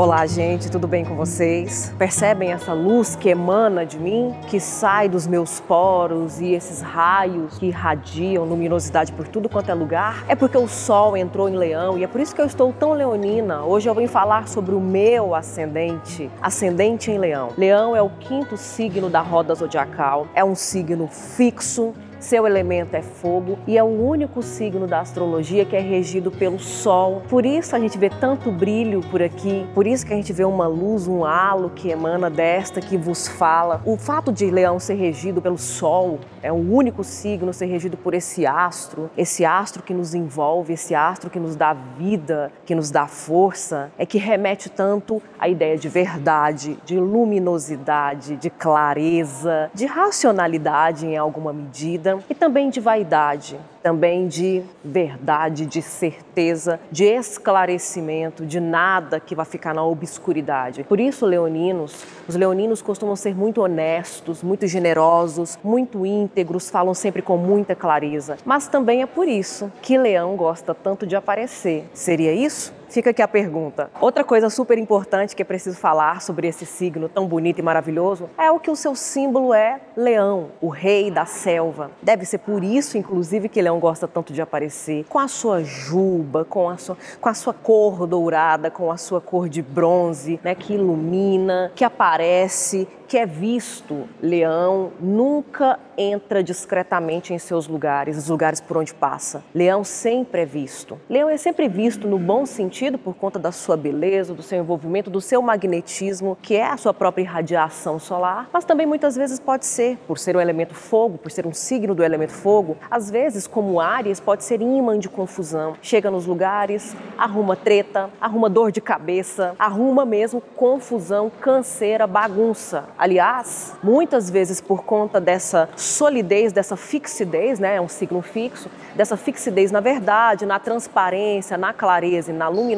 Olá, 0.00 0.24
gente, 0.24 0.70
tudo 0.70 0.88
bem 0.88 1.04
com 1.04 1.14
vocês? 1.14 1.94
Percebem 1.98 2.52
essa 2.52 2.72
luz 2.72 3.14
que 3.14 3.28
emana 3.28 3.84
de 3.84 3.98
mim, 3.98 4.34
que 4.48 4.58
sai 4.58 5.10
dos 5.10 5.26
meus 5.26 5.60
poros 5.60 6.40
e 6.40 6.54
esses 6.54 6.80
raios 6.80 7.58
que 7.58 7.66
irradiam 7.66 8.46
luminosidade 8.46 9.12
por 9.12 9.28
tudo 9.28 9.46
quanto 9.46 9.70
é 9.70 9.74
lugar? 9.74 10.24
É 10.26 10.34
porque 10.34 10.56
o 10.56 10.66
sol 10.66 11.18
entrou 11.18 11.50
em 11.50 11.54
Leão 11.54 11.98
e 11.98 12.04
é 12.04 12.06
por 12.06 12.18
isso 12.18 12.34
que 12.34 12.40
eu 12.40 12.46
estou 12.46 12.72
tão 12.72 12.94
leonina. 12.94 13.62
Hoje 13.62 13.90
eu 13.90 13.94
vim 13.94 14.06
falar 14.06 14.48
sobre 14.48 14.74
o 14.74 14.80
meu 14.80 15.34
ascendente, 15.34 16.30
ascendente 16.40 17.10
em 17.10 17.18
Leão. 17.18 17.50
Leão 17.58 17.94
é 17.94 18.00
o 18.00 18.08
quinto 18.08 18.56
signo 18.56 19.10
da 19.10 19.20
roda 19.20 19.54
zodiacal, 19.54 20.26
é 20.34 20.42
um 20.42 20.54
signo 20.54 21.08
fixo, 21.08 21.92
seu 22.20 22.46
elemento 22.46 22.94
é 22.94 23.00
fogo 23.00 23.58
e 23.66 23.78
é 23.78 23.82
o 23.82 23.86
único 23.86 24.42
signo 24.42 24.86
da 24.86 25.00
astrologia 25.00 25.64
que 25.64 25.74
é 25.74 25.80
regido 25.80 26.30
pelo 26.30 26.58
Sol. 26.58 27.22
Por 27.28 27.46
isso 27.46 27.74
a 27.74 27.80
gente 27.80 27.96
vê 27.96 28.10
tanto 28.10 28.52
brilho 28.52 29.00
por 29.10 29.22
aqui, 29.22 29.66
por 29.74 29.86
isso 29.86 30.04
que 30.04 30.12
a 30.12 30.16
gente 30.16 30.32
vê 30.32 30.44
uma 30.44 30.66
luz, 30.66 31.08
um 31.08 31.24
halo 31.24 31.70
que 31.70 31.88
emana 31.88 32.28
desta 32.28 32.80
que 32.80 32.96
vos 32.98 33.26
fala. 33.26 33.80
O 33.86 33.96
fato 33.96 34.30
de 34.30 34.50
Leão 34.50 34.78
ser 34.78 34.94
regido 34.94 35.40
pelo 35.40 35.56
Sol, 35.56 36.18
é 36.42 36.52
o 36.52 36.56
único 36.56 37.02
signo 37.02 37.52
ser 37.52 37.66
regido 37.66 37.96
por 37.96 38.12
esse 38.12 38.46
astro, 38.46 39.10
esse 39.16 39.44
astro 39.44 39.82
que 39.82 39.94
nos 39.94 40.14
envolve, 40.14 40.74
esse 40.74 40.94
astro 40.94 41.30
que 41.30 41.40
nos 41.40 41.56
dá 41.56 41.72
vida, 41.72 42.52
que 42.66 42.74
nos 42.74 42.90
dá 42.90 43.06
força, 43.06 43.90
é 43.96 44.04
que 44.04 44.18
remete 44.18 44.68
tanto 44.68 45.22
à 45.38 45.48
ideia 45.48 45.76
de 45.76 45.88
verdade, 45.88 46.78
de 46.84 46.98
luminosidade, 46.98 48.36
de 48.36 48.50
clareza, 48.50 49.70
de 49.72 49.86
racionalidade 49.86 51.06
em 51.06 51.16
alguma 51.16 51.52
medida 51.52 52.09
e 52.28 52.34
também 52.34 52.70
de 52.70 52.80
vaidade, 52.80 53.58
também 53.82 54.26
de 54.28 54.62
verdade, 54.84 55.66
de 55.66 55.82
certeza, 55.82 56.80
de 56.90 57.04
esclarecimento, 57.04 58.44
de 58.44 58.60
nada 58.60 59.20
que 59.20 59.34
vai 59.34 59.44
ficar 59.44 59.74
na 59.74 59.84
obscuridade. 59.84 60.84
Por 60.84 61.00
isso, 61.00 61.26
leoninos, 61.26 62.04
os 62.28 62.36
leoninos 62.36 62.82
costumam 62.82 63.16
ser 63.16 63.34
muito 63.34 63.62
honestos, 63.62 64.42
muito 64.42 64.66
generosos, 64.66 65.58
muito 65.62 66.04
íntegros, 66.04 66.70
falam 66.70 66.94
sempre 66.94 67.22
com 67.22 67.36
muita 67.36 67.74
clareza. 67.74 68.36
Mas 68.44 68.68
também 68.68 69.02
é 69.02 69.06
por 69.06 69.28
isso 69.28 69.72
que 69.82 69.98
Leão 69.98 70.36
gosta 70.36 70.74
tanto 70.74 71.06
de 71.06 71.16
aparecer. 71.16 71.84
Seria 71.92 72.32
isso? 72.32 72.79
Fica 72.90 73.10
aqui 73.10 73.22
a 73.22 73.28
pergunta. 73.28 73.88
Outra 74.00 74.24
coisa 74.24 74.50
super 74.50 74.76
importante 74.76 75.36
que 75.36 75.42
é 75.42 75.44
preciso 75.44 75.76
falar 75.76 76.20
sobre 76.20 76.48
esse 76.48 76.66
signo 76.66 77.08
tão 77.08 77.24
bonito 77.24 77.60
e 77.60 77.62
maravilhoso 77.62 78.28
é 78.36 78.50
o 78.50 78.58
que 78.58 78.68
o 78.68 78.74
seu 78.74 78.96
símbolo 78.96 79.54
é 79.54 79.80
leão, 79.96 80.48
o 80.60 80.66
rei 80.66 81.08
da 81.08 81.24
selva. 81.24 81.92
Deve 82.02 82.24
ser 82.24 82.38
por 82.38 82.64
isso, 82.64 82.98
inclusive, 82.98 83.48
que 83.48 83.62
leão 83.62 83.78
gosta 83.78 84.08
tanto 84.08 84.32
de 84.32 84.42
aparecer 84.42 85.04
com 85.08 85.20
a 85.20 85.28
sua 85.28 85.62
juba, 85.62 86.44
com 86.44 86.68
a 86.68 86.76
sua, 86.76 86.96
com 87.20 87.28
a 87.28 87.34
sua 87.34 87.54
cor 87.54 88.08
dourada, 88.08 88.72
com 88.72 88.90
a 88.90 88.96
sua 88.96 89.20
cor 89.20 89.48
de 89.48 89.62
bronze, 89.62 90.40
né, 90.42 90.56
que 90.56 90.74
ilumina, 90.74 91.70
que 91.76 91.84
aparece, 91.84 92.88
que 93.06 93.16
é 93.16 93.26
visto. 93.26 94.08
Leão 94.20 94.90
nunca 94.98 95.78
entra 95.96 96.42
discretamente 96.42 97.32
em 97.32 97.38
seus 97.38 97.68
lugares, 97.68 98.16
os 98.16 98.28
lugares 98.28 98.60
por 98.60 98.78
onde 98.78 98.92
passa. 98.92 99.44
Leão 99.54 99.84
sempre 99.84 100.42
é 100.42 100.46
visto. 100.46 100.98
Leão 101.08 101.28
é 101.28 101.36
sempre 101.36 101.68
visto 101.68 102.08
no 102.08 102.18
bom 102.18 102.44
sentido 102.44 102.79
por 102.98 103.14
conta 103.14 103.38
da 103.38 103.52
sua 103.52 103.76
beleza, 103.76 104.32
do 104.32 104.42
seu 104.42 104.58
envolvimento, 104.58 105.10
do 105.10 105.20
seu 105.20 105.42
magnetismo, 105.42 106.36
que 106.40 106.56
é 106.56 106.66
a 106.66 106.76
sua 106.76 106.94
própria 106.94 107.22
irradiação 107.22 107.98
solar, 107.98 108.48
mas 108.52 108.64
também 108.64 108.86
muitas 108.86 109.16
vezes 109.16 109.38
pode 109.38 109.66
ser, 109.66 109.98
por 110.06 110.18
ser 110.18 110.36
um 110.36 110.40
elemento 110.40 110.74
fogo, 110.74 111.18
por 111.18 111.30
ser 111.30 111.46
um 111.46 111.52
signo 111.52 111.94
do 111.94 112.02
elemento 112.02 112.32
fogo, 112.32 112.76
às 112.90 113.10
vezes, 113.10 113.46
como 113.46 113.80
Áries, 113.80 114.18
pode 114.18 114.44
ser 114.44 114.62
imã 114.62 114.98
de 114.98 115.08
confusão. 115.08 115.74
Chega 115.82 116.10
nos 116.10 116.24
lugares, 116.24 116.96
arruma 117.18 117.54
treta, 117.54 118.08
arruma 118.20 118.48
dor 118.48 118.72
de 118.72 118.80
cabeça, 118.80 119.54
arruma 119.58 120.04
mesmo 120.06 120.40
confusão, 120.40 121.30
canseira, 121.40 122.06
bagunça. 122.06 122.84
Aliás, 122.98 123.74
muitas 123.82 124.30
vezes 124.30 124.60
por 124.60 124.84
conta 124.84 125.20
dessa 125.20 125.68
solidez, 125.76 126.52
dessa 126.52 126.76
fixidez, 126.76 127.58
né, 127.58 127.76
é 127.76 127.80
um 127.80 127.88
signo 127.88 128.22
fixo, 128.22 128.70
dessa 128.94 129.16
fixidez 129.16 129.70
na 129.70 129.80
verdade, 129.80 130.46
na 130.46 130.58
transparência, 130.58 131.58
na 131.58 131.72
clareza 131.72 132.30
e 132.30 132.34
na 132.34 132.48
luminosidade, 132.48 132.69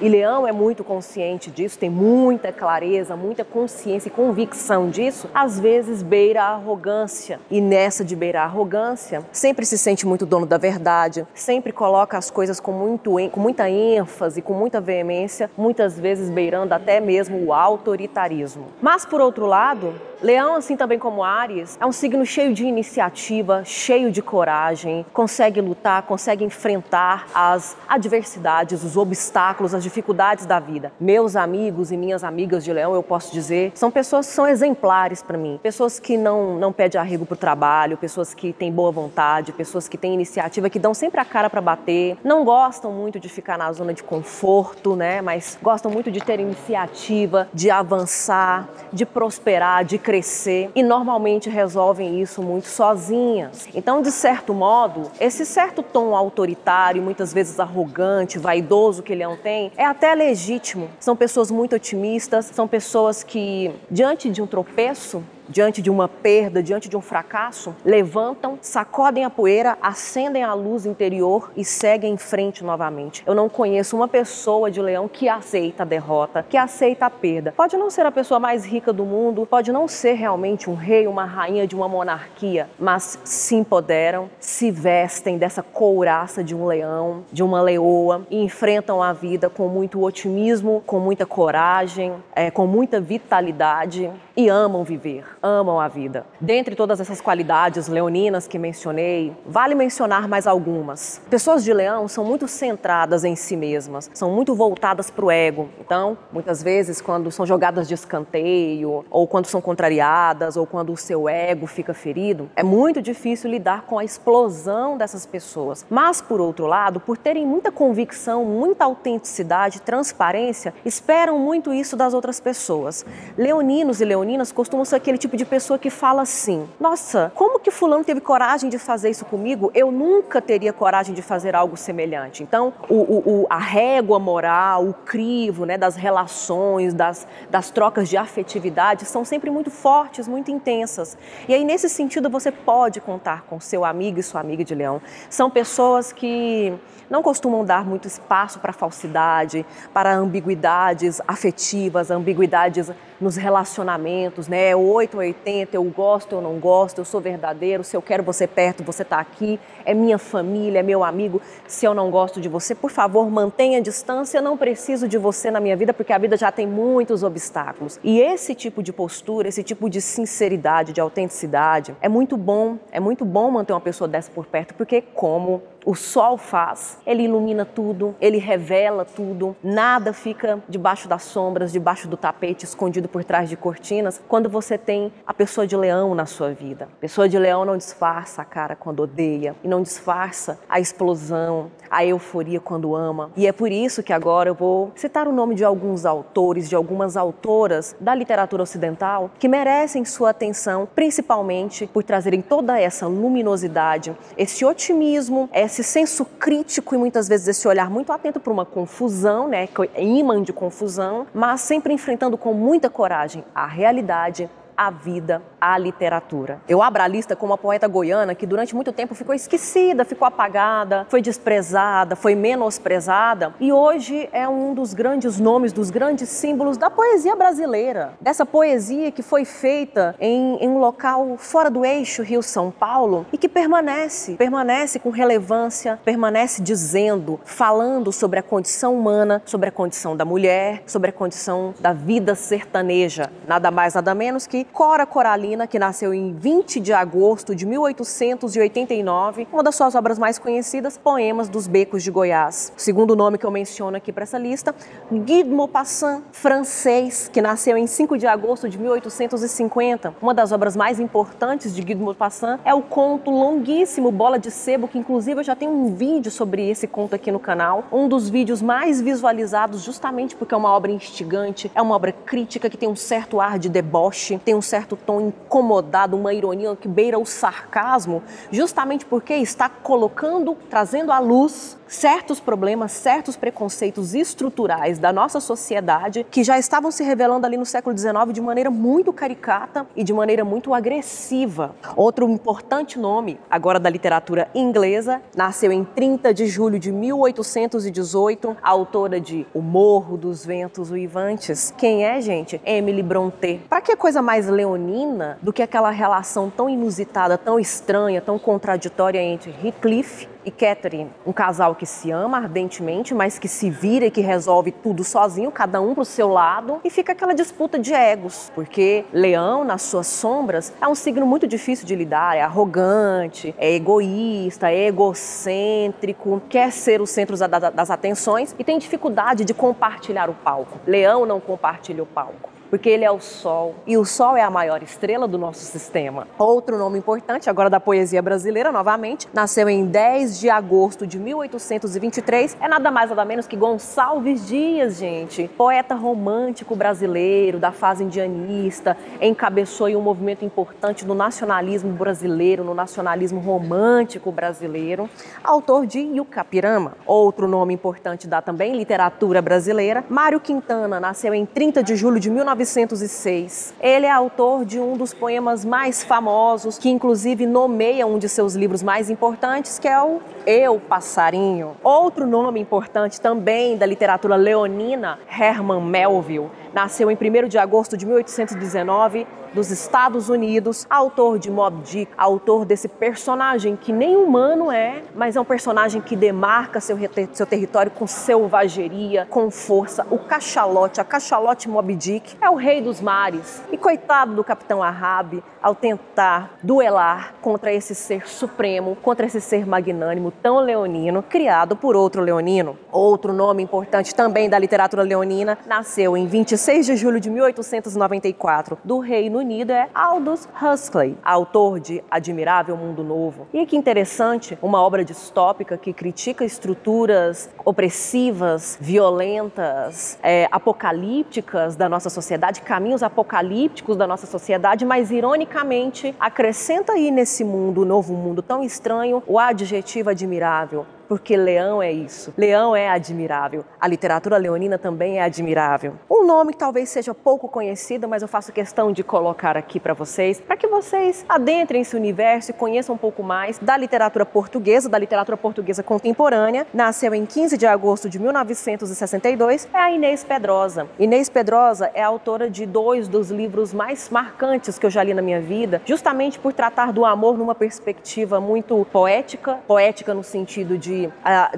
e 0.00 0.08
Leão 0.08 0.46
é 0.46 0.52
muito 0.52 0.82
consciente 0.82 1.50
disso, 1.50 1.78
tem 1.78 1.88
muita 1.88 2.52
clareza, 2.52 3.16
muita 3.16 3.44
consciência 3.44 4.08
e 4.08 4.10
convicção 4.10 4.90
disso, 4.90 5.28
às 5.34 5.58
vezes 5.60 6.02
beira 6.02 6.42
a 6.42 6.48
arrogância. 6.50 7.40
E 7.50 7.60
nessa 7.60 8.04
de 8.04 8.16
beirar 8.16 8.42
a 8.42 8.46
arrogância, 8.46 9.24
sempre 9.32 9.64
se 9.64 9.78
sente 9.78 10.06
muito 10.06 10.26
dono 10.26 10.46
da 10.46 10.58
verdade, 10.58 11.26
sempre 11.34 11.72
coloca 11.72 12.18
as 12.18 12.30
coisas 12.30 12.58
com, 12.58 12.72
muito, 12.72 13.14
com 13.30 13.40
muita 13.40 13.70
ênfase, 13.70 14.42
com 14.42 14.52
muita 14.54 14.80
veemência, 14.80 15.50
muitas 15.56 15.98
vezes 15.98 16.30
beirando 16.30 16.74
até 16.74 17.00
mesmo 17.00 17.44
o 17.44 17.52
autoritarismo. 17.52 18.66
Mas 18.80 19.04
por 19.06 19.20
outro 19.20 19.46
lado, 19.46 19.94
Leão, 20.22 20.56
assim 20.56 20.76
também 20.76 20.98
como 20.98 21.22
Ares, 21.22 21.76
é 21.80 21.84
um 21.84 21.92
signo 21.92 22.24
cheio 22.24 22.54
de 22.54 22.64
iniciativa, 22.64 23.62
cheio 23.64 24.10
de 24.10 24.22
coragem, 24.22 25.04
consegue 25.12 25.60
lutar, 25.60 26.02
consegue 26.02 26.42
enfrentar 26.42 27.26
as 27.34 27.76
adversidades, 27.86 28.82
os 28.82 28.96
obstáculos, 28.96 29.74
as 29.74 29.82
dificuldades 29.82 30.46
da 30.46 30.58
vida. 30.58 30.90
Meus 30.98 31.36
amigos 31.36 31.92
e 31.92 31.96
minhas 31.96 32.24
amigas 32.24 32.64
de 32.64 32.72
Leão, 32.72 32.94
eu 32.94 33.02
posso 33.02 33.30
dizer, 33.32 33.72
são 33.74 33.90
pessoas 33.90 34.26
que 34.26 34.32
são 34.32 34.46
exemplares 34.46 35.22
para 35.22 35.36
mim. 35.36 35.60
Pessoas 35.62 35.98
que 35.98 36.16
não, 36.16 36.56
não 36.56 36.72
pedem 36.72 36.98
arrego 36.98 37.26
o 37.28 37.36
trabalho, 37.36 37.98
pessoas 37.98 38.32
que 38.32 38.52
têm 38.52 38.72
boa 38.72 38.90
vontade, 38.90 39.52
pessoas 39.52 39.86
que 39.86 39.98
têm 39.98 40.14
iniciativa, 40.14 40.70
que 40.70 40.78
dão 40.78 40.94
sempre 40.94 41.20
a 41.20 41.24
cara 41.24 41.50
para 41.50 41.60
bater, 41.60 42.16
não 42.24 42.44
gostam 42.44 42.90
muito 42.90 43.20
de 43.20 43.28
ficar 43.28 43.58
na 43.58 43.70
zona 43.72 43.92
de 43.92 44.02
conforto, 44.02 44.96
né? 44.96 45.20
Mas 45.20 45.58
gostam 45.62 45.90
muito 45.90 46.10
de 46.10 46.20
ter 46.20 46.40
iniciativa, 46.40 47.48
de 47.52 47.70
avançar, 47.70 48.68
de 48.92 49.04
prosperar, 49.04 49.84
de 49.84 49.98
crescer 50.06 50.70
e 50.72 50.84
normalmente 50.84 51.50
resolvem 51.50 52.20
isso 52.22 52.40
muito 52.40 52.68
sozinhas. 52.68 53.66
Então, 53.74 54.00
de 54.00 54.12
certo 54.12 54.54
modo, 54.54 55.10
esse 55.18 55.44
certo 55.44 55.82
tom 55.82 56.14
autoritário, 56.14 57.02
muitas 57.02 57.32
vezes 57.32 57.58
arrogante, 57.58 58.38
vaidoso 58.38 59.02
que 59.02 59.12
Leão 59.12 59.36
tem, 59.36 59.72
é 59.76 59.84
até 59.84 60.14
legítimo. 60.14 60.88
São 61.00 61.16
pessoas 61.16 61.50
muito 61.50 61.74
otimistas, 61.74 62.46
são 62.54 62.68
pessoas 62.68 63.24
que, 63.24 63.72
diante 63.90 64.30
de 64.30 64.40
um 64.40 64.46
tropeço, 64.46 65.24
diante 65.48 65.80
de 65.80 65.90
uma 65.90 66.08
perda, 66.08 66.62
diante 66.62 66.88
de 66.88 66.96
um 66.96 67.00
fracasso, 67.00 67.74
levantam, 67.84 68.58
sacodem 68.60 69.24
a 69.24 69.30
poeira, 69.30 69.78
acendem 69.80 70.42
a 70.42 70.54
luz 70.54 70.86
interior 70.86 71.50
e 71.56 71.64
seguem 71.64 72.14
em 72.14 72.16
frente 72.16 72.64
novamente. 72.64 73.22
Eu 73.26 73.34
não 73.34 73.48
conheço 73.48 73.96
uma 73.96 74.08
pessoa 74.08 74.70
de 74.70 74.80
leão 74.80 75.08
que 75.08 75.28
aceita 75.28 75.82
a 75.82 75.86
derrota, 75.86 76.44
que 76.48 76.56
aceita 76.56 77.06
a 77.06 77.10
perda. 77.10 77.52
Pode 77.56 77.76
não 77.76 77.90
ser 77.90 78.06
a 78.06 78.12
pessoa 78.12 78.40
mais 78.40 78.64
rica 78.64 78.92
do 78.92 79.04
mundo, 79.04 79.46
pode 79.46 79.72
não 79.72 79.86
ser 79.88 80.14
realmente 80.14 80.68
um 80.68 80.74
rei, 80.74 81.06
uma 81.06 81.24
rainha 81.24 81.66
de 81.66 81.74
uma 81.74 81.88
monarquia, 81.88 82.68
mas 82.78 83.18
se 83.24 83.54
empoderam, 83.54 84.28
se 84.40 84.70
vestem 84.70 85.38
dessa 85.38 85.62
couraça 85.62 86.42
de 86.42 86.54
um 86.54 86.66
leão, 86.66 87.24
de 87.32 87.42
uma 87.42 87.60
leoa 87.60 88.26
e 88.30 88.42
enfrentam 88.42 89.02
a 89.02 89.12
vida 89.12 89.48
com 89.48 89.68
muito 89.68 90.02
otimismo, 90.02 90.82
com 90.86 90.98
muita 90.98 91.26
coragem, 91.26 92.14
é, 92.34 92.50
com 92.50 92.66
muita 92.66 93.00
vitalidade 93.00 94.10
e 94.36 94.48
amam 94.48 94.84
viver 94.84 95.35
amam 95.46 95.80
a 95.80 95.86
vida. 95.86 96.26
Dentre 96.40 96.74
todas 96.74 96.98
essas 96.98 97.20
qualidades 97.20 97.86
leoninas 97.86 98.48
que 98.48 98.58
mencionei, 98.58 99.32
vale 99.46 99.76
mencionar 99.76 100.26
mais 100.26 100.44
algumas. 100.44 101.20
Pessoas 101.30 101.62
de 101.62 101.72
leão 101.72 102.08
são 102.08 102.24
muito 102.24 102.48
centradas 102.48 103.22
em 103.22 103.36
si 103.36 103.56
mesmas, 103.56 104.10
são 104.12 104.32
muito 104.32 104.56
voltadas 104.56 105.08
para 105.08 105.24
o 105.24 105.30
ego. 105.30 105.68
Então, 105.80 106.18
muitas 106.32 106.62
vezes, 106.62 107.00
quando 107.00 107.30
são 107.30 107.46
jogadas 107.46 107.86
de 107.86 107.94
escanteio, 107.94 109.04
ou 109.08 109.28
quando 109.28 109.46
são 109.46 109.60
contrariadas, 109.60 110.56
ou 110.56 110.66
quando 110.66 110.92
o 110.92 110.96
seu 110.96 111.28
ego 111.28 111.66
fica 111.68 111.94
ferido, 111.94 112.50
é 112.56 112.64
muito 112.64 113.00
difícil 113.00 113.48
lidar 113.48 113.82
com 113.82 113.98
a 114.00 114.04
explosão 114.04 114.96
dessas 114.96 115.24
pessoas. 115.24 115.86
Mas, 115.88 116.20
por 116.20 116.40
outro 116.40 116.66
lado, 116.66 116.98
por 116.98 117.16
terem 117.16 117.46
muita 117.46 117.70
convicção, 117.70 118.44
muita 118.44 118.84
autenticidade, 118.84 119.80
transparência, 119.80 120.74
esperam 120.84 121.38
muito 121.38 121.72
isso 121.72 121.96
das 121.96 122.14
outras 122.14 122.40
pessoas. 122.40 123.06
Leoninos 123.38 124.00
e 124.00 124.04
leoninas 124.04 124.50
costumam 124.50 124.84
ser 124.84 124.96
aquele 124.96 125.18
tipo 125.18 125.35
de 125.36 125.44
pessoa 125.44 125.78
que 125.78 125.90
fala 125.90 126.22
assim: 126.22 126.68
Nossa, 126.80 127.30
como 127.34 127.60
que 127.60 127.70
Fulano 127.70 128.04
teve 128.04 128.20
coragem 128.20 128.68
de 128.68 128.78
fazer 128.78 129.10
isso 129.10 129.24
comigo? 129.24 129.70
Eu 129.74 129.92
nunca 129.92 130.40
teria 130.40 130.72
coragem 130.72 131.14
de 131.14 131.22
fazer 131.22 131.54
algo 131.54 131.76
semelhante. 131.76 132.42
Então, 132.42 132.72
o, 132.88 132.94
o, 132.94 133.46
a 133.48 133.58
régua 133.58 134.18
moral, 134.18 134.88
o 134.88 134.94
crivo 134.94 135.64
né, 135.64 135.78
das 135.78 135.96
relações, 135.96 136.94
das, 136.94 137.26
das 137.50 137.70
trocas 137.70 138.08
de 138.08 138.16
afetividade 138.16 139.04
são 139.04 139.24
sempre 139.24 139.50
muito 139.50 139.70
fortes, 139.70 140.26
muito 140.26 140.50
intensas. 140.50 141.16
E 141.48 141.54
aí, 141.54 141.64
nesse 141.64 141.88
sentido, 141.88 142.28
você 142.28 142.50
pode 142.50 143.00
contar 143.00 143.42
com 143.42 143.60
seu 143.60 143.84
amigo 143.84 144.18
e 144.18 144.22
sua 144.22 144.40
amiga 144.40 144.64
de 144.64 144.74
leão. 144.74 145.00
São 145.28 145.50
pessoas 145.50 146.12
que 146.12 146.72
não 147.08 147.22
costumam 147.22 147.64
dar 147.64 147.84
muito 147.84 148.08
espaço 148.08 148.58
para 148.58 148.72
falsidade, 148.72 149.64
para 149.92 150.14
ambiguidades 150.14 151.20
afetivas, 151.26 152.10
ambiguidades 152.10 152.90
nos 153.20 153.36
relacionamentos, 153.36 154.48
né? 154.48 154.70
É 154.70 154.76
8 154.76 155.14
ou 155.14 155.20
80, 155.20 155.76
eu 155.76 155.84
gosto 155.84 156.36
ou 156.36 156.42
não 156.42 156.58
gosto, 156.58 156.98
eu 156.98 157.04
sou 157.04 157.20
verdadeiro, 157.20 157.82
se 157.82 157.96
eu 157.96 158.02
quero 158.02 158.22
você 158.22 158.46
perto, 158.46 158.82
você 158.82 159.02
está 159.02 159.18
aqui, 159.18 159.58
é 159.84 159.94
minha 159.94 160.18
família, 160.18 160.80
é 160.80 160.82
meu 160.82 161.02
amigo. 161.02 161.40
Se 161.66 161.86
eu 161.86 161.94
não 161.94 162.10
gosto 162.10 162.40
de 162.40 162.48
você, 162.48 162.74
por 162.74 162.90
favor, 162.90 163.30
mantenha 163.30 163.78
a 163.78 163.80
distância, 163.80 164.40
não 164.40 164.56
preciso 164.56 165.08
de 165.08 165.18
você 165.18 165.50
na 165.50 165.60
minha 165.60 165.76
vida, 165.76 165.92
porque 165.94 166.12
a 166.12 166.18
vida 166.18 166.36
já 166.36 166.52
tem 166.52 166.66
muitos 166.66 167.22
obstáculos. 167.22 167.98
E 168.02 168.20
esse 168.20 168.54
tipo 168.54 168.82
de 168.82 168.92
postura, 168.92 169.48
esse 169.48 169.62
tipo 169.62 169.88
de 169.88 170.00
sinceridade, 170.00 170.92
de 170.92 171.00
autenticidade, 171.00 171.96
é 172.00 172.08
muito 172.08 172.36
bom, 172.36 172.78
é 172.90 173.00
muito 173.00 173.24
bom 173.24 173.50
manter 173.50 173.72
uma 173.72 173.80
pessoa 173.80 174.08
dessa 174.08 174.30
por 174.30 174.46
perto, 174.46 174.74
porque 174.74 175.00
como 175.00 175.62
o 175.86 175.94
sol 175.94 176.36
faz, 176.36 176.98
ele 177.06 177.22
ilumina 177.22 177.64
tudo, 177.64 178.16
ele 178.20 178.38
revela 178.38 179.04
tudo, 179.04 179.54
nada 179.62 180.12
fica 180.12 180.58
debaixo 180.68 181.06
das 181.06 181.22
sombras, 181.22 181.70
debaixo 181.70 182.08
do 182.08 182.16
tapete, 182.16 182.64
escondido 182.64 183.08
por 183.08 183.22
trás 183.22 183.48
de 183.48 183.56
cortinas, 183.56 184.20
quando 184.26 184.48
você 184.50 184.76
tem 184.76 185.12
a 185.24 185.32
pessoa 185.32 185.64
de 185.64 185.76
leão 185.76 186.12
na 186.12 186.26
sua 186.26 186.52
vida. 186.52 186.88
A 186.96 187.00
pessoa 187.00 187.28
de 187.28 187.38
leão 187.38 187.64
não 187.64 187.76
disfarça 187.76 188.42
a 188.42 188.44
cara 188.44 188.74
quando 188.74 189.00
odeia 189.00 189.54
e 189.62 189.68
não 189.68 189.80
disfarça 189.80 190.58
a 190.68 190.80
explosão, 190.80 191.70
a 191.88 192.04
euforia 192.04 192.58
quando 192.58 192.96
ama. 192.96 193.30
E 193.36 193.46
é 193.46 193.52
por 193.52 193.70
isso 193.70 194.02
que 194.02 194.12
agora 194.12 194.50
eu 194.50 194.54
vou 194.56 194.90
citar 194.96 195.28
o 195.28 195.32
nome 195.32 195.54
de 195.54 195.64
alguns 195.64 196.04
autores, 196.04 196.68
de 196.68 196.74
algumas 196.74 197.16
autoras 197.16 197.94
da 198.00 198.12
literatura 198.12 198.64
ocidental 198.64 199.30
que 199.38 199.46
merecem 199.46 200.04
sua 200.04 200.30
atenção, 200.30 200.88
principalmente 200.96 201.86
por 201.86 202.02
trazerem 202.02 202.42
toda 202.42 202.76
essa 202.76 203.06
luminosidade, 203.06 204.16
esse 204.36 204.64
otimismo, 204.64 205.48
essa 205.52 205.75
esse 205.76 205.84
senso 205.84 206.24
crítico 206.24 206.94
e 206.94 206.98
muitas 206.98 207.28
vezes 207.28 207.48
esse 207.48 207.68
olhar 207.68 207.90
muito 207.90 208.10
atento 208.10 208.40
para 208.40 208.50
uma 208.50 208.64
confusão, 208.64 209.46
né, 209.46 209.68
é 209.94 210.02
imã 210.02 210.42
de 210.42 210.50
confusão, 210.50 211.26
mas 211.34 211.60
sempre 211.60 211.92
enfrentando 211.92 212.38
com 212.38 212.54
muita 212.54 212.88
coragem 212.88 213.44
a 213.54 213.66
realidade, 213.66 214.48
a 214.76 214.90
vida, 214.90 215.42
a 215.60 215.78
literatura. 215.78 216.60
Eu 216.68 216.82
abro 216.82 217.02
a 217.02 217.08
lista 217.08 217.34
como 217.34 217.52
uma 217.52 217.58
poeta 217.58 217.88
goiana 217.88 218.34
que 218.34 218.46
durante 218.46 218.74
muito 218.74 218.92
tempo 218.92 219.14
ficou 219.14 219.34
esquecida, 219.34 220.04
ficou 220.04 220.28
apagada, 220.28 221.06
foi 221.08 221.22
desprezada, 221.22 222.14
foi 222.14 222.34
menosprezada 222.34 223.54
e 223.58 223.72
hoje 223.72 224.28
é 224.32 224.48
um 224.48 224.74
dos 224.74 224.92
grandes 224.92 225.40
nomes, 225.40 225.72
dos 225.72 225.90
grandes 225.90 226.28
símbolos 226.28 226.76
da 226.76 226.90
poesia 226.90 227.34
brasileira. 227.34 228.12
Dessa 228.20 228.44
poesia 228.44 229.10
que 229.10 229.22
foi 229.22 229.44
feita 229.44 230.14
em, 230.20 230.56
em 230.56 230.68
um 230.68 230.78
local 230.78 231.36
fora 231.38 231.70
do 231.70 231.84
eixo 231.84 232.22
Rio-São 232.22 232.70
Paulo 232.70 233.26
e 233.32 233.38
que 233.38 233.48
permanece, 233.48 234.34
permanece 234.34 234.98
com 234.98 235.10
relevância, 235.10 235.98
permanece 236.04 236.62
dizendo, 236.62 237.40
falando 237.44 238.12
sobre 238.12 238.38
a 238.38 238.42
condição 238.42 238.94
humana, 238.94 239.42
sobre 239.46 239.68
a 239.68 239.72
condição 239.72 240.16
da 240.16 240.24
mulher, 240.24 240.82
sobre 240.86 241.10
a 241.10 241.12
condição 241.12 241.74
da 241.80 241.92
vida 241.92 242.34
sertaneja. 242.34 243.30
Nada 243.46 243.70
mais, 243.70 243.94
nada 243.94 244.14
menos 244.14 244.46
que 244.46 244.65
Cora 244.72 245.06
Coralina, 245.06 245.66
que 245.66 245.78
nasceu 245.78 246.12
em 246.12 246.32
20 246.32 246.80
de 246.80 246.92
agosto 246.92 247.54
de 247.54 247.64
1889, 247.64 249.48
uma 249.52 249.62
das 249.62 249.74
suas 249.74 249.94
obras 249.94 250.18
mais 250.18 250.38
conhecidas, 250.38 250.98
Poemas 250.98 251.48
dos 251.48 251.66
Becos 251.66 252.02
de 252.02 252.10
Goiás. 252.10 252.72
O 252.76 252.80
segundo 252.80 253.16
nome 253.16 253.38
que 253.38 253.46
eu 253.46 253.50
menciono 253.50 253.96
aqui 253.96 254.12
para 254.12 254.24
essa 254.24 254.38
lista, 254.38 254.74
Guy 255.10 255.44
de 255.44 255.50
Maupassant, 255.50 256.22
francês, 256.32 257.30
que 257.32 257.40
nasceu 257.40 257.76
em 257.76 257.86
5 257.86 258.18
de 258.18 258.26
agosto 258.26 258.68
de 258.68 258.78
1850. 258.78 260.14
Uma 260.20 260.34
das 260.34 260.52
obras 260.52 260.76
mais 260.76 261.00
importantes 261.00 261.74
de 261.74 261.82
Guy 261.82 261.94
de 261.94 262.02
Maupassant 262.02 262.58
é 262.64 262.74
o 262.74 262.82
conto 262.82 263.30
longuíssimo 263.30 264.10
Bola 264.10 264.38
de 264.38 264.50
Sebo, 264.50 264.88
que 264.88 264.98
inclusive 264.98 265.40
eu 265.40 265.44
já 265.44 265.54
tenho 265.54 265.70
um 265.70 265.94
vídeo 265.94 266.30
sobre 266.30 266.68
esse 266.68 266.86
conto 266.86 267.14
aqui 267.14 267.30
no 267.30 267.38
canal, 267.38 267.84
um 267.92 268.08
dos 268.08 268.28
vídeos 268.28 268.60
mais 268.60 269.00
visualizados 269.00 269.82
justamente 269.82 270.34
porque 270.34 270.54
é 270.54 270.56
uma 270.56 270.70
obra 270.70 270.90
instigante, 270.90 271.70
é 271.74 271.82
uma 271.82 271.94
obra 271.94 272.12
crítica 272.12 272.68
que 272.68 272.76
tem 272.76 272.88
um 272.88 272.96
certo 272.96 273.40
ar 273.40 273.58
de 273.58 273.68
deboche, 273.68 274.38
tem 274.44 274.54
um 274.56 274.62
certo 274.62 274.96
tom 274.96 275.20
incomodado, 275.20 276.16
uma 276.16 276.32
ironia 276.32 276.74
que 276.76 276.88
beira 276.88 277.18
o 277.18 277.26
sarcasmo, 277.26 278.22
justamente 278.50 279.04
porque 279.04 279.34
está 279.34 279.68
colocando, 279.68 280.56
trazendo 280.68 281.12
à 281.12 281.18
luz 281.18 281.76
certos 281.88 282.40
problemas, 282.40 282.92
certos 282.92 283.36
preconceitos 283.36 284.14
estruturais 284.14 284.98
da 284.98 285.12
nossa 285.12 285.40
sociedade 285.40 286.26
que 286.30 286.42
já 286.42 286.58
estavam 286.58 286.90
se 286.90 287.02
revelando 287.02 287.46
ali 287.46 287.56
no 287.56 287.66
século 287.66 287.96
XIX 287.96 288.32
de 288.32 288.40
maneira 288.40 288.70
muito 288.70 289.12
caricata 289.12 289.86
e 289.94 290.02
de 290.02 290.12
maneira 290.12 290.44
muito 290.44 290.74
agressiva. 290.74 291.74
Outro 291.94 292.28
importante 292.28 292.98
nome, 292.98 293.38
agora 293.50 293.78
da 293.78 293.90
literatura 293.90 294.48
inglesa, 294.54 295.20
nasceu 295.36 295.72
em 295.72 295.84
30 295.84 296.34
de 296.34 296.46
julho 296.46 296.78
de 296.78 296.92
1818, 296.92 298.56
autora 298.62 299.20
de 299.20 299.46
O 299.54 299.60
Morro 299.60 300.16
dos 300.16 300.44
Ventos 300.44 300.90
Uivantes. 300.90 301.72
Quem 301.76 302.04
é, 302.04 302.20
gente? 302.20 302.60
Emily 302.64 303.02
Brontë. 303.02 303.60
Para 303.68 303.80
que 303.80 303.96
coisa 303.96 304.20
mais 304.20 304.48
leonina 304.48 305.38
do 305.42 305.52
que 305.52 305.62
aquela 305.62 305.90
relação 305.90 306.50
tão 306.50 306.68
inusitada, 306.68 307.38
tão 307.38 307.58
estranha, 307.58 308.20
tão 308.20 308.38
contraditória 308.38 309.20
entre 309.20 309.54
Heathcliff 309.62 310.35
e 310.46 310.50
Catherine, 310.52 311.10
um 311.26 311.32
casal 311.32 311.74
que 311.74 311.84
se 311.84 312.12
ama 312.12 312.38
ardentemente, 312.38 313.12
mas 313.12 313.36
que 313.36 313.48
se 313.48 313.68
vira 313.68 314.06
e 314.06 314.10
que 314.10 314.20
resolve 314.20 314.70
tudo 314.70 315.02
sozinho, 315.02 315.50
cada 315.50 315.80
um 315.80 315.92
pro 315.92 316.04
seu 316.04 316.28
lado, 316.28 316.80
e 316.84 316.88
fica 316.88 317.12
aquela 317.12 317.34
disputa 317.34 317.78
de 317.80 317.92
egos, 317.92 318.50
porque 318.54 319.04
Leão, 319.12 319.64
nas 319.64 319.82
suas 319.82 320.06
sombras, 320.06 320.72
é 320.80 320.86
um 320.86 320.94
signo 320.94 321.26
muito 321.26 321.48
difícil 321.48 321.84
de 321.84 321.96
lidar, 321.96 322.36
é 322.36 322.42
arrogante, 322.42 323.52
é 323.58 323.74
egoísta, 323.74 324.70
é 324.70 324.86
egocêntrico, 324.86 326.40
quer 326.48 326.70
ser 326.70 327.00
o 327.00 327.06
centro 327.06 327.36
das 327.36 327.90
atenções 327.90 328.54
e 328.56 328.62
tem 328.62 328.78
dificuldade 328.78 329.44
de 329.44 329.52
compartilhar 329.52 330.30
o 330.30 330.34
palco. 330.34 330.78
Leão 330.86 331.26
não 331.26 331.40
compartilha 331.40 332.04
o 332.04 332.06
palco 332.06 332.55
porque 332.70 332.88
ele 332.88 333.04
é 333.04 333.10
o 333.10 333.20
Sol. 333.20 333.74
E 333.86 333.96
o 333.96 334.04
Sol 334.04 334.36
é 334.36 334.42
a 334.42 334.50
maior 334.50 334.82
estrela 334.82 335.26
do 335.26 335.38
nosso 335.38 335.60
sistema. 335.60 336.26
Outro 336.38 336.78
nome 336.78 336.98
importante, 336.98 337.48
agora 337.48 337.70
da 337.70 337.80
poesia 337.80 338.20
brasileira, 338.20 338.72
novamente, 338.72 339.28
nasceu 339.32 339.68
em 339.68 339.86
10 339.86 340.40
de 340.40 340.50
agosto 340.50 341.06
de 341.06 341.18
1823, 341.18 342.56
é 342.60 342.68
nada 342.68 342.90
mais 342.90 343.10
nada 343.10 343.24
menos 343.24 343.46
que 343.46 343.56
Gonçalves 343.56 344.46
Dias, 344.46 344.98
gente, 344.98 345.48
poeta 345.56 345.94
romântico 345.94 346.74
brasileiro 346.76 347.58
da 347.58 347.72
fase 347.72 348.04
indianista, 348.04 348.96
encabeçou 349.20 349.86
um 349.88 350.00
movimento 350.00 350.44
importante 350.44 351.06
no 351.06 351.14
nacionalismo 351.14 351.92
brasileiro, 351.92 352.64
no 352.64 352.74
nacionalismo 352.74 353.40
romântico 353.40 354.32
brasileiro, 354.32 355.08
autor 355.42 355.86
de 355.86 356.00
Yucapirama. 356.00 356.94
Outro 357.06 357.46
nome 357.46 357.74
importante 357.74 358.26
da 358.26 358.42
também 358.42 358.76
literatura 358.76 359.40
brasileira, 359.40 360.04
Mário 360.08 360.40
Quintana, 360.40 360.98
nasceu 360.98 361.32
em 361.32 361.46
30 361.46 361.82
de 361.82 361.96
julho 361.96 362.18
de 362.18 362.28
19 362.28 362.65
1906. 362.66 363.74
Ele 363.80 364.06
é 364.06 364.10
autor 364.10 364.64
de 364.64 364.80
um 364.80 364.96
dos 364.96 365.14
poemas 365.14 365.64
mais 365.64 366.02
famosos, 366.02 366.78
que 366.78 366.88
inclusive 366.88 367.46
nomeia 367.46 368.06
um 368.06 368.18
de 368.18 368.28
seus 368.28 368.54
livros 368.54 368.82
mais 368.82 369.08
importantes, 369.08 369.78
que 369.78 369.86
é 369.86 370.02
o 370.02 370.20
Eu, 370.46 370.80
Passarinho. 370.80 371.76
Outro 371.82 372.26
nome 372.26 372.60
importante 372.60 373.20
também 373.20 373.76
da 373.76 373.86
literatura 373.86 374.36
leonina, 374.36 375.18
Herman 375.28 375.80
Melville, 375.80 376.50
nasceu 376.72 377.10
em 377.10 377.16
1 377.16 377.48
de 377.48 377.58
agosto 377.58 377.96
de 377.96 378.06
1819 378.06 379.26
dos 379.56 379.70
Estados 379.70 380.28
Unidos, 380.28 380.86
autor 380.90 381.38
de 381.38 381.50
Mob 381.50 381.82
Dick, 381.82 382.12
autor 382.16 382.66
desse 382.66 382.88
personagem 382.88 383.74
que 383.74 383.90
nem 383.90 384.14
humano 384.14 384.70
é, 384.70 385.02
mas 385.14 385.34
é 385.34 385.40
um 385.40 385.44
personagem 385.44 386.02
que 386.02 386.14
demarca 386.14 386.78
seu, 386.78 386.98
seu 387.32 387.46
território 387.46 387.90
com 387.90 388.06
selvageria, 388.06 389.26
com 389.30 389.50
força. 389.50 390.06
O 390.10 390.18
cachalote, 390.18 391.00
a 391.00 391.04
cachalote 391.04 391.70
Mob 391.70 391.94
Dick, 391.94 392.36
é 392.40 392.50
o 392.50 392.54
rei 392.54 392.82
dos 392.82 393.00
mares. 393.00 393.62
E 393.72 393.78
coitado 393.78 394.34
do 394.34 394.44
capitão 394.44 394.82
Ahab 394.82 395.42
ao 395.62 395.74
tentar 395.74 396.58
duelar 396.62 397.34
contra 397.40 397.72
esse 397.72 397.94
ser 397.94 398.28
supremo, 398.28 398.96
contra 399.02 399.26
esse 399.26 399.40
ser 399.40 399.66
magnânimo 399.66 400.30
tão 400.30 400.60
leonino, 400.60 401.22
criado 401.22 401.74
por 401.74 401.96
outro 401.96 402.22
leonino. 402.22 402.78
Outro 402.92 403.32
nome 403.32 403.62
importante 403.62 404.14
também 404.14 404.48
da 404.48 404.58
literatura 404.58 405.02
leonina, 405.02 405.58
nasceu 405.66 406.16
em 406.16 406.26
26 406.66 406.86
de 406.86 406.96
julho 406.96 407.20
de 407.20 407.30
1894, 407.30 408.76
do 408.82 408.98
Reino 408.98 409.38
Unido 409.38 409.70
é 409.70 409.88
Aldous 409.94 410.48
Huxley, 410.60 411.16
autor 411.24 411.78
de 411.78 412.02
Admirável 412.10 412.76
Mundo 412.76 413.04
Novo. 413.04 413.46
E 413.54 413.64
que 413.64 413.76
interessante, 413.76 414.58
uma 414.60 414.82
obra 414.82 415.04
distópica 415.04 415.78
que 415.78 415.92
critica 415.92 416.44
estruturas 416.44 417.48
opressivas, 417.64 418.76
violentas, 418.80 420.18
é, 420.20 420.48
apocalípticas 420.50 421.76
da 421.76 421.88
nossa 421.88 422.10
sociedade, 422.10 422.62
caminhos 422.62 423.04
apocalípticos 423.04 423.96
da 423.96 424.08
nossa 424.08 424.26
sociedade, 424.26 424.84
mas 424.84 425.12
ironicamente 425.12 426.16
acrescenta 426.18 426.94
aí 426.94 427.12
nesse 427.12 427.44
mundo, 427.44 427.84
novo 427.84 428.12
mundo 428.12 428.42
tão 428.42 428.64
estranho, 428.64 429.22
o 429.24 429.38
adjetivo 429.38 430.10
admirável 430.10 430.84
porque 431.08 431.36
Leão 431.36 431.82
é 431.82 431.92
isso. 431.92 432.32
Leão 432.36 432.74
é 432.74 432.88
admirável. 432.88 433.64
A 433.80 433.86
literatura 433.88 434.36
leonina 434.36 434.78
também 434.78 435.18
é 435.18 435.22
admirável. 435.22 435.94
Um 436.10 436.26
nome 436.26 436.52
que 436.52 436.58
talvez 436.58 436.88
seja 436.88 437.14
pouco 437.14 437.48
conhecido, 437.48 438.08
mas 438.08 438.22
eu 438.22 438.28
faço 438.28 438.52
questão 438.52 438.92
de 438.92 439.02
colocar 439.02 439.56
aqui 439.56 439.78
para 439.78 439.94
vocês, 439.94 440.40
para 440.40 440.56
que 440.56 440.66
vocês 440.66 441.24
adentrem 441.28 441.82
esse 441.82 441.96
universo 441.96 442.50
e 442.50 442.54
conheçam 442.54 442.94
um 442.94 442.98
pouco 442.98 443.22
mais 443.22 443.58
da 443.58 443.76
literatura 443.76 444.26
portuguesa, 444.26 444.88
da 444.88 444.98
literatura 444.98 445.36
portuguesa 445.36 445.82
contemporânea. 445.82 446.66
Nasceu 446.72 447.14
em 447.14 447.24
15 447.24 447.56
de 447.56 447.66
agosto 447.66 448.08
de 448.08 448.18
1962, 448.18 449.68
é 449.72 449.78
a 449.78 449.90
Inês 449.90 450.24
Pedrosa. 450.24 450.86
Inês 450.98 451.28
Pedrosa 451.28 451.90
é 451.94 452.02
autora 452.02 452.50
de 452.50 452.66
dois 452.66 453.08
dos 453.08 453.30
livros 453.30 453.72
mais 453.72 454.10
marcantes 454.10 454.78
que 454.78 454.86
eu 454.86 454.90
já 454.90 455.02
li 455.02 455.14
na 455.14 455.22
minha 455.22 455.40
vida, 455.40 455.80
justamente 455.84 456.38
por 456.38 456.52
tratar 456.52 456.92
do 456.92 457.04
amor 457.04 457.38
numa 457.38 457.54
perspectiva 457.54 458.40
muito 458.40 458.86
poética, 458.92 459.58
poética 459.66 460.14
no 460.14 460.24
sentido 460.24 460.78
de 460.78 460.95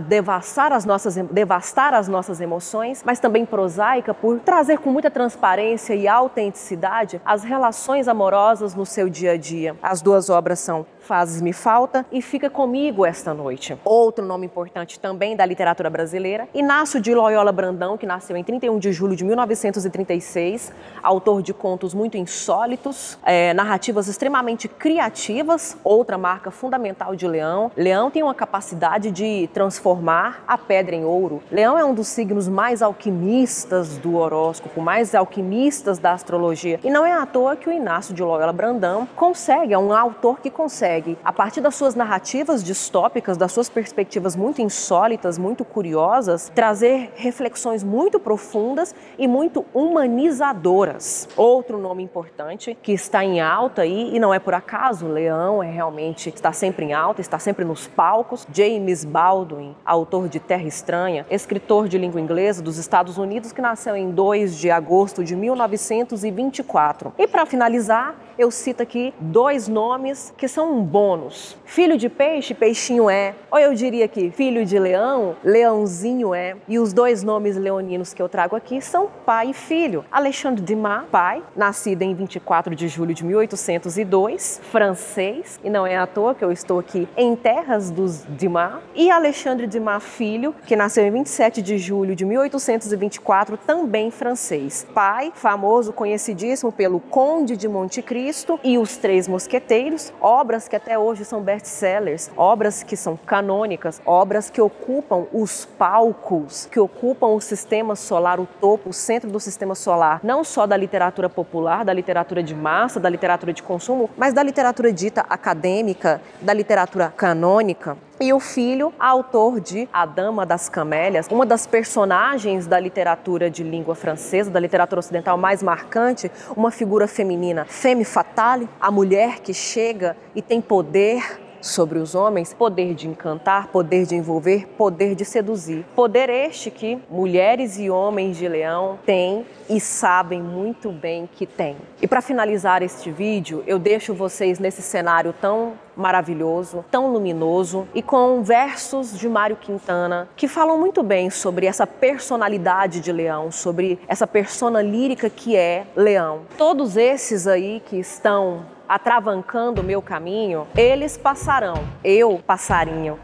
devastar, 0.09 0.73
as 0.73 0.85
nossas, 0.85 1.16
devastar 1.16 1.95
as 1.95 2.09
nossas 2.09 2.40
emoções, 2.40 3.02
mas 3.04 3.18
também 3.18 3.45
prosaica 3.45 4.12
por 4.12 4.38
trazer 4.40 4.78
com 4.78 4.90
muita 4.90 5.11
transparência 5.11 5.95
e 5.95 6.07
autenticidade 6.07 7.21
as 7.25 7.45
relações 7.45 8.09
amorosas 8.09 8.75
no 8.75 8.87
seu 8.87 9.09
dia 9.09 9.33
a 9.33 9.37
dia. 9.37 9.76
As 9.83 10.02
duas 10.02 10.30
obras 10.30 10.59
são 10.59 10.87
Fazes-me 11.09 11.54
Falta 11.54 12.04
e 12.12 12.21
Fica 12.21 12.50
Comigo 12.50 13.07
Esta 13.07 13.33
Noite. 13.33 13.75
Outro 13.83 14.26
nome 14.26 14.45
importante 14.45 15.00
também 15.00 15.35
da 15.35 15.47
literatura 15.47 15.88
brasileira, 15.88 16.47
Inácio 16.52 17.00
de 17.00 17.14
Loyola 17.14 17.50
Brandão, 17.50 17.97
que 17.97 18.04
nasceu 18.04 18.37
em 18.37 18.45
31 18.45 18.78
de 18.78 18.92
julho 18.92 19.16
de 19.16 19.25
1936, 19.25 20.71
autor 21.02 21.40
de 21.40 21.54
contos 21.54 21.95
muito 21.95 22.18
insólitos, 22.18 23.18
é, 23.25 23.54
narrativas 23.54 24.07
extremamente 24.07 24.68
criativas, 24.68 25.78
outra 25.83 26.18
marca 26.18 26.50
fundamental 26.50 27.16
de 27.16 27.26
Leão. 27.26 27.73
Leão 27.75 28.11
tem 28.11 28.23
uma 28.23 28.35
capacidade 28.35 29.11
de 29.11 29.25
transformar 29.52 30.42
a 30.47 30.56
pedra 30.56 30.94
em 30.94 31.04
ouro. 31.04 31.42
Leão 31.50 31.78
é 31.78 31.85
um 31.85 31.94
dos 31.94 32.08
signos 32.08 32.49
mais 32.49 32.82
alquimistas 32.82 33.99
do 33.99 34.16
horóscopo, 34.16 34.80
mais 34.80 35.14
alquimistas 35.14 35.99
da 35.99 36.12
astrologia. 36.12 36.80
E 36.82 36.90
não 36.90 37.04
é 37.04 37.12
à 37.12 37.26
toa 37.26 37.56
que 37.56 37.68
o 37.68 37.73
Inácio 37.73 38.14
de 38.14 38.23
Loyola 38.23 38.52
Brandão 38.52 39.08
consegue, 39.14 39.75
é 39.75 39.78
um 39.78 39.92
autor 39.92 40.40
que 40.40 40.50
consegue 40.50 40.68
consegue, 40.68 41.18
a 41.25 41.32
partir 41.32 41.61
das 41.61 41.75
suas 41.75 41.94
narrativas 41.94 42.62
distópicas, 42.62 43.37
das 43.37 43.52
suas 43.52 43.68
perspectivas 43.68 44.37
muito 44.37 44.61
insólitas, 44.61 45.38
muito 45.38 45.64
curiosas, 45.64 46.52
trazer 46.54 47.12
reflexões 47.16 47.82
muito 47.82 48.20
profundas 48.20 48.94
e 49.18 49.26
muito 49.26 49.64
humanizadoras. 49.75 51.28
Outro 51.37 51.78
nome 51.78 52.02
importante 52.02 52.76
que 52.82 52.92
está 52.92 53.25
em 53.25 53.40
alta 53.40 53.82
aí, 53.82 54.14
e 54.14 54.20
não 54.20 54.32
é 54.32 54.38
por 54.38 54.54
acaso, 54.54 55.06
Leão 55.06 55.62
é 55.62 55.70
realmente 55.70 56.28
está 56.28 56.52
sempre 56.52 56.87
em 56.87 56.92
alta, 56.92 57.20
está 57.20 57.38
sempre 57.38 57.64
nos 57.64 57.88
palcos. 57.88 58.47
James 58.52 59.04
Baldwin, 59.18 59.75
autor 59.84 60.28
de 60.28 60.38
Terra 60.38 60.62
Estranha, 60.62 61.26
escritor 61.28 61.88
de 61.88 61.98
língua 61.98 62.20
inglesa 62.20 62.62
dos 62.62 62.78
Estados 62.78 63.18
Unidos 63.18 63.50
que 63.50 63.60
nasceu 63.60 63.96
em 63.96 64.12
2 64.12 64.56
de 64.56 64.70
agosto 64.70 65.25
de 65.25 65.34
1924. 65.34 67.12
E 67.18 67.26
para 67.26 67.44
finalizar, 67.44 68.14
eu 68.38 68.52
cito 68.52 68.80
aqui 68.80 69.12
dois 69.18 69.66
nomes 69.66 70.32
que 70.37 70.46
são 70.46 70.72
um 70.72 70.84
bônus. 70.84 71.58
Filho 71.64 71.98
de 71.98 72.08
peixe, 72.08 72.54
peixinho 72.54 73.10
é. 73.10 73.34
Ou 73.50 73.58
eu 73.58 73.75
diria 73.75 74.06
que 74.06 74.30
filho 74.30 74.64
de 74.64 74.78
leão, 74.78 75.34
leãozinho 75.42 76.32
é. 76.32 76.54
E 76.68 76.78
os 76.78 76.92
dois 76.92 77.25
nomes 77.25 77.56
leoninos 77.56 78.14
que 78.14 78.22
eu 78.22 78.28
trago 78.28 78.54
aqui 78.54 78.80
são 78.80 79.10
pai 79.26 79.50
e 79.50 79.52
filho. 79.52 80.04
Alexandre 80.12 80.62
Dumas, 80.62 81.06
pai, 81.10 81.42
nascido 81.56 82.02
em 82.02 82.14
24 82.14 82.76
de 82.76 82.87
julho 82.87 83.12
de 83.12 83.25
1802, 83.25 84.60
francês, 84.70 85.58
e 85.64 85.68
não 85.68 85.84
é 85.84 85.96
à 85.96 86.06
toa 86.06 86.32
que 86.32 86.44
eu 86.44 86.52
estou 86.52 86.78
aqui 86.78 87.08
em 87.16 87.34
terras 87.34 87.90
dos 87.90 88.22
Dumas. 88.22 88.75
E 88.94 89.08
Alexandre 89.11 89.67
Dumas, 89.67 90.03
filho, 90.03 90.55
que 90.67 90.75
nasceu 90.75 91.05
em 91.05 91.11
27 91.11 91.62
de 91.62 91.79
julho 91.79 92.17
de 92.17 92.25
1824, 92.25 93.57
também 93.57 94.11
francês. 94.11 94.87
Pai, 94.95 95.33
famoso, 95.35 95.93
conhecidíssimo 95.93 96.73
pelo 96.73 96.99
Conde 97.00 97.57
de 97.57 97.69
Monte 97.69 98.03
Cristo 98.03 98.59
e 98.65 98.79
Os 98.79 98.97
Três 98.97 99.29
Mosqueteiros, 99.29 100.12
obras 100.21 100.67
que 100.67 100.77
até 100.77 100.99
hoje 100.99 101.25
são 101.25 101.43
best-sellers, 101.43 102.31
obras 102.37 102.83
que 102.83 102.97
são 102.97 103.17
canônicas, 103.17 104.00
obras 104.05 104.50
que 104.50 104.61
ocupam 104.61 105.27
os 105.33 105.65
palcos, 105.65 106.67
que 106.67 106.81
ocupam 106.81 107.29
o 107.29 107.41
sistema 107.41 107.95
solar, 107.95 108.41
o 108.41 108.49
topo, 108.61 108.91
o 108.91 108.93
centro 108.93 109.31
do 109.31 109.38
sistema 109.38 109.75
solar, 109.75 110.21
não 110.23 110.43
só 110.43 110.67
da 110.67 110.77
literatura 110.77 111.29
popular, 111.29 111.85
da 111.85 111.93
literatura 111.93 112.43
de 112.43 112.55
massa, 112.55 112.99
da 112.99 113.09
literatura 113.09 113.53
de 113.53 113.62
consumo, 113.62 114.11
mas 114.17 114.35
da 114.35 114.43
literatura 114.43 114.93
dita 114.93 115.25
acadêmica, 115.29 116.21
da 116.41 116.53
literatura 116.53 117.12
canônica 117.17 117.97
e 118.20 118.32
o 118.32 118.40
filho, 118.40 118.92
autor 118.98 119.60
de 119.60 119.88
A 119.92 120.04
Dama 120.04 120.44
das 120.44 120.68
Camélias, 120.68 121.28
uma 121.30 121.46
das 121.46 121.66
personagens 121.66 122.66
da 122.66 122.78
literatura 122.78 123.50
de 123.50 123.62
língua 123.62 123.94
francesa, 123.94 124.50
da 124.50 124.58
literatura 124.58 124.98
ocidental 124.98 125.38
mais 125.38 125.62
marcante, 125.62 126.30
uma 126.56 126.70
figura 126.70 127.06
feminina, 127.06 127.64
femme 127.64 128.04
fatale, 128.04 128.68
a 128.80 128.90
mulher 128.90 129.40
que 129.40 129.54
chega 129.54 130.16
e 130.34 130.42
tem 130.42 130.60
poder 130.60 131.48
sobre 131.61 131.99
os 131.99 132.15
homens, 132.15 132.53
poder 132.53 132.95
de 132.95 133.09
encantar, 133.09 133.69
poder 133.69 134.07
de 134.07 134.15
envolver, 134.15 134.67
poder 134.77 135.15
de 135.15 135.25
seduzir. 135.25 135.85
Poder 135.95 136.29
este 136.29 136.71
que 136.71 136.99
mulheres 137.11 137.79
e 137.79 137.91
homens 137.91 138.37
de 138.37 138.49
leão 138.49 138.99
têm 139.05 139.47
e 139.69 139.81
sabem 139.81 140.43
muito 140.43 140.91
bem 140.91 141.29
que 141.33 141.47
têm. 141.47 141.77
E 142.00 142.07
para 142.07 142.23
finalizar 142.23 142.83
este 142.83 143.11
vídeo, 143.11 143.62
eu 143.67 143.79
deixo 143.79 144.15
vocês 144.15 144.59
nesse 144.59 144.83
cenário 144.83 145.35
tão 145.41 145.75
maravilhoso, 145.97 146.85
tão 146.91 147.12
luminoso 147.12 147.87
e 147.93 148.00
com 148.00 148.43
versos 148.43 149.19
de 149.19 149.29
Mário 149.29 149.57
Quintana 149.57 150.29
que 150.37 150.47
falam 150.47 150.79
muito 150.79 151.03
bem 151.03 151.29
sobre 151.29 151.67
essa 151.67 151.87
personalidade 151.87 153.00
de 153.00 153.11
Leão, 153.11 153.50
sobre 153.50 153.99
essa 154.07 154.27
persona 154.27 154.81
lírica 154.81 155.29
que 155.29 155.57
é 155.57 155.87
Leão. 155.97 156.43
Todos 156.57 156.97
esses 156.97 157.47
aí 157.47 157.83
que 157.85 157.97
estão 157.97 158.65
atravancando 158.88 159.80
o 159.83 159.85
meu 159.85 160.00
caminho, 160.00 160.66
eles 160.76 161.16
passarão, 161.16 161.85
eu 162.02 162.40
passarinho. 162.47 163.18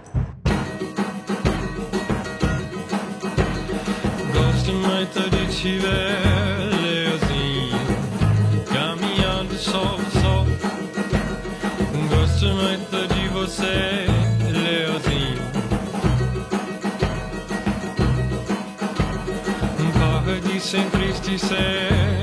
Gosto 4.32 4.72
muito 4.72 5.30
de 5.30 5.46
te 5.48 5.78
ver, 5.78 6.34
caminhando 8.72 9.54
só, 9.54 9.96
só. 10.20 10.44
Gosto 12.14 12.46
muito 12.46 13.08
de 13.14 13.28
você, 13.28 14.06
Leozinho. 14.50 15.44
Para 20.24 20.40
de 20.40 20.60
se 20.60 20.78
entristecer, 20.78 22.13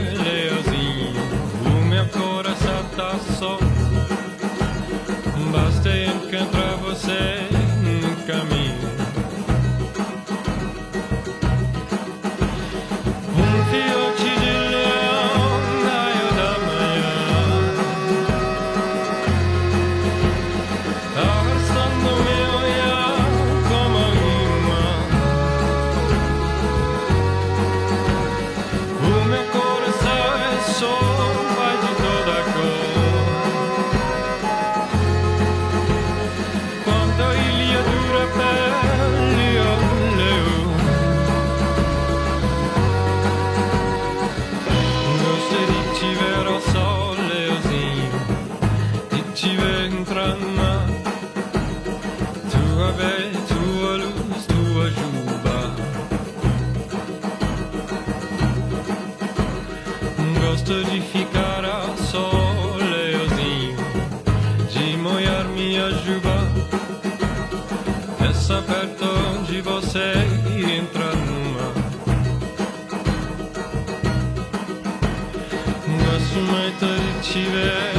estiver 77.31 77.93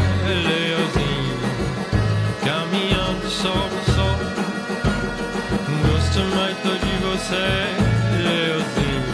leozinho, 0.45 1.41
caminhando 2.45 3.31
só 3.31 3.49
no 3.49 3.83
sol. 3.95 4.19
Gosto 5.87 6.21
muito 6.21 6.69
de 6.85 6.95
você, 7.07 7.49
leozinho. 8.23 9.13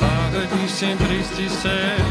Para 0.00 0.46
de 0.46 0.70
sempre 0.70 1.16
e 1.18 1.50
ser. 1.50 2.07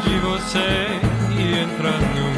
de 0.00 0.18
você 0.18 1.00
e 1.36 1.60
entrando 1.62 2.29